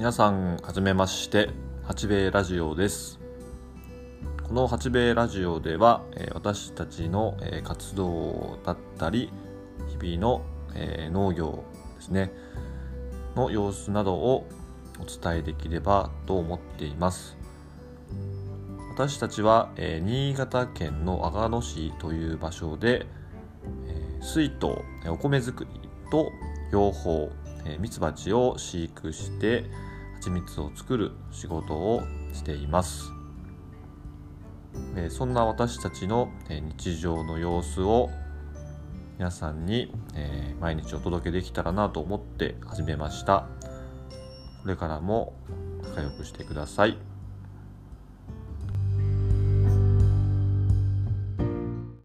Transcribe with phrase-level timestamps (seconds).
[0.00, 1.50] 皆さんはじめまして
[1.82, 3.20] 八兵衛ラジオです。
[4.48, 9.30] この八兵衛ラジオでは、私たちの、活動だったり
[10.00, 10.42] 日々の、
[11.10, 11.64] 農業
[11.96, 12.32] ですね。
[13.36, 14.46] の様子などを
[14.98, 17.36] お伝えできればと思っています。
[18.94, 23.04] 私たちは、新潟県の阿賀野市という場所で、
[24.22, 24.78] 水筒
[25.10, 25.70] お米作り
[26.10, 26.32] と
[26.72, 27.28] 養蜂
[27.64, 29.64] えミツバチを飼育して
[30.16, 32.02] 蜂蜜を作る仕事を
[32.32, 33.10] しています、
[34.96, 38.10] えーそんな私たちの、えー日常の様子を
[39.18, 43.46] 皆さんに、えー毎日お届けできたらなと思って始めました。
[44.62, 45.32] これからも
[45.82, 46.98] 仲良くしてください。